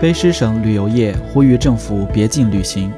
[0.00, 2.88] 卑诗省旅游业呼吁政府别禁旅行。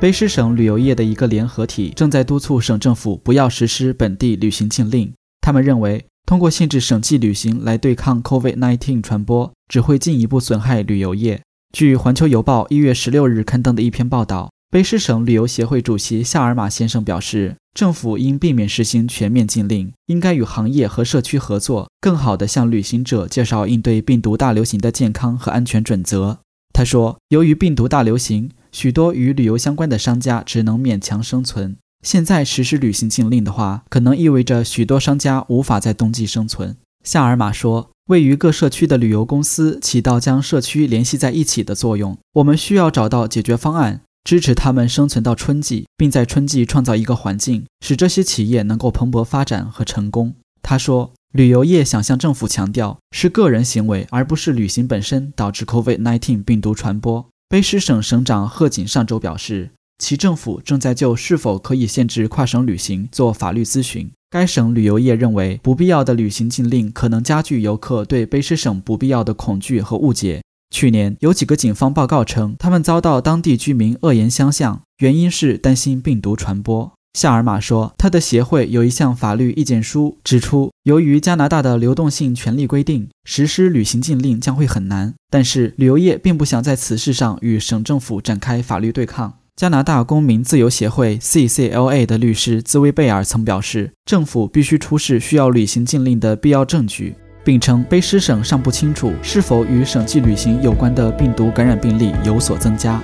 [0.00, 5.12] 卑诗省旅游业的一个联合体正在督促省政府不要实施本地旅行禁令。
[5.40, 11.40] 他们认为，通过限制省际旅行来对抗 COVID-19 传播，只会进一步损害旅游业。
[11.72, 17.56] 据《环球邮报》一月十六日刊登的一篇报道，卑诗省旅游协会主席夏尔马先生表示。
[17.76, 26.38] 政府应避免实行全面禁令，应该与行业和社区合作，更好地向旅行者介绍应对病毒大流行的健康和安全准则。
[26.72, 31.76] 他说：“由于病毒大流行，许多与旅游相关的商家只能勉强生存。
[32.02, 50.34] 现在实施旅行禁令的话，可能意味着许多商家无法在冬季生存。”夏尔马说：“位于各社区的旅游公司起到将社区联系在一起的作用，我们需要找到解决方案。”支持他们生存到春季，并在春季创造一个环境，使这些企业能够蓬勃发展和成功。
[50.60, 59.70] 他说：“旅游业想向政府强调，是个人行为而不是旅行本身导致 COVID-19 病毒传播。”卑诗省省长贺锦上周表示，
[60.02, 64.10] 其政府正在就是否可以限制跨省旅行做法律咨询。
[64.28, 70.42] 该省旅游业认为，不必要的旅行禁令可能加剧游客对卑诗省不必要的恐惧和误解。
[70.70, 76.92] 去年有几个警方报告称，他们遭到当地居民恶言相向，原因是担心病毒传播。
[77.14, 85.14] 夏尔马说，他的协会有一项法律意见书，指出由于加拿大的流动性权利规定，实施旅行禁令将会很难。
[85.30, 89.38] 但是旅游业并不想在此事上与省政府展开法律对抗。
[89.56, 97.14] 加拿大公民自由协会 （CCLA） 的律师兹威贝尔曾表示，政府必须出示需要旅行禁令的必要证据。
[97.46, 103.00] 并称，卑诗省尚不清楚是否与省际旅行有关的病毒感染病例有所增加。